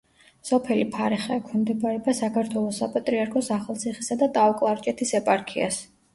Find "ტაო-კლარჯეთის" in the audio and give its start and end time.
4.41-5.17